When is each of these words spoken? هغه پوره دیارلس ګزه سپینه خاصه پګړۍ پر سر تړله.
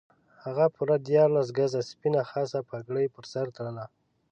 هغه 0.43 0.65
پوره 0.75 0.95
دیارلس 1.07 1.47
ګزه 1.57 1.81
سپینه 1.89 2.21
خاصه 2.31 2.59
پګړۍ 2.69 3.07
پر 3.15 3.25
سر 3.31 3.45
تړله. 3.55 3.85